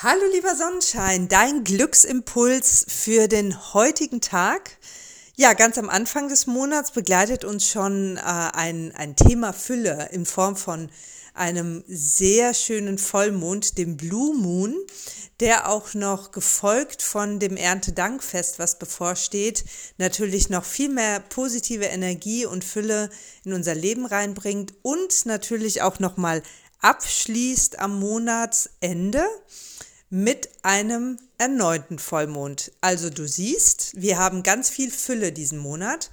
[0.00, 4.78] Hallo lieber Sonnenschein, dein Glücksimpuls für den heutigen Tag.
[5.34, 10.24] Ja, ganz am Anfang des Monats begleitet uns schon äh, ein, ein Thema Fülle in
[10.24, 10.88] Form von
[11.34, 14.76] einem sehr schönen Vollmond, dem Blue Moon,
[15.40, 19.64] der auch noch gefolgt von dem Erntedankfest, was bevorsteht,
[19.96, 23.10] natürlich noch viel mehr positive Energie und Fülle
[23.44, 26.40] in unser Leben reinbringt und natürlich auch noch mal
[26.82, 29.26] abschließt am Monatsende
[30.10, 32.72] mit einem erneuten Vollmond.
[32.80, 36.10] Also du siehst, wir haben ganz viel Fülle diesen Monat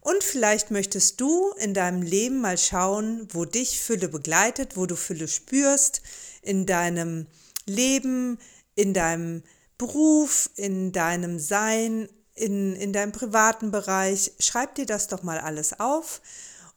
[0.00, 4.96] und vielleicht möchtest du in deinem Leben mal schauen, wo dich Fülle begleitet, wo du
[4.96, 6.02] Fülle spürst
[6.42, 7.26] in deinem
[7.66, 8.38] Leben,
[8.74, 9.42] in deinem
[9.76, 14.32] Beruf, in deinem Sein, in, in deinem privaten Bereich.
[14.38, 16.20] Schreib dir das doch mal alles auf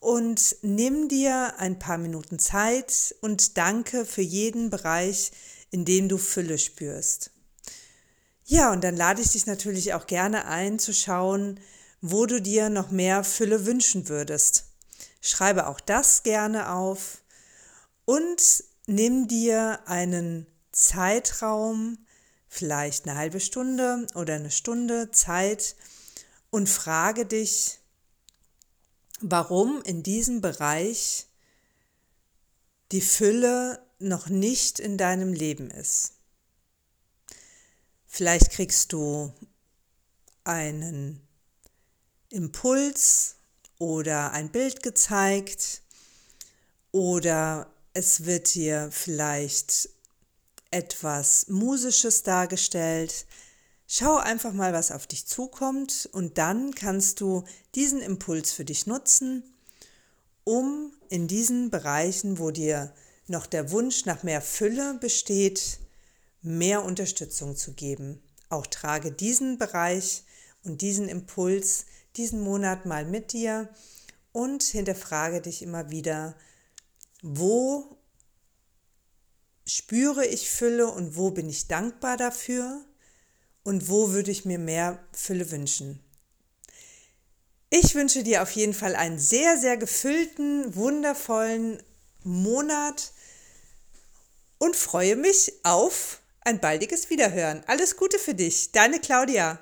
[0.00, 5.32] und nimm dir ein paar Minuten Zeit und danke für jeden Bereich,
[5.70, 7.30] in dem du Fülle spürst.
[8.44, 11.60] Ja, und dann lade ich dich natürlich auch gerne ein zu schauen,
[12.00, 14.64] wo du dir noch mehr Fülle wünschen würdest.
[15.20, 17.22] Schreibe auch das gerne auf
[18.04, 21.98] und nimm dir einen Zeitraum,
[22.48, 25.76] vielleicht eine halbe Stunde oder eine Stunde Zeit
[26.50, 27.80] und frage dich,
[29.20, 31.26] warum in diesem Bereich
[32.92, 36.12] die Fülle noch nicht in deinem Leben ist.
[38.06, 39.32] Vielleicht kriegst du
[40.44, 41.20] einen
[42.30, 43.36] Impuls
[43.78, 45.82] oder ein Bild gezeigt
[46.90, 49.90] oder es wird dir vielleicht
[50.70, 53.26] etwas Musisches dargestellt.
[53.86, 58.86] Schau einfach mal, was auf dich zukommt und dann kannst du diesen Impuls für dich
[58.86, 59.42] nutzen,
[60.44, 62.92] um in diesen Bereichen, wo dir
[63.28, 65.78] noch der Wunsch nach mehr Fülle besteht,
[66.42, 68.22] mehr Unterstützung zu geben.
[68.48, 70.24] Auch trage diesen Bereich
[70.64, 73.68] und diesen Impuls diesen Monat mal mit dir
[74.32, 76.36] und hinterfrage dich immer wieder,
[77.22, 77.98] wo
[79.66, 82.84] spüre ich Fülle und wo bin ich dankbar dafür
[83.62, 86.00] und wo würde ich mir mehr Fülle wünschen.
[87.70, 91.82] Ich wünsche dir auf jeden Fall einen sehr, sehr gefüllten, wundervollen
[92.24, 93.12] Monat
[94.58, 97.62] und freue mich auf ein baldiges Wiederhören.
[97.66, 99.58] Alles Gute für dich, deine Claudia.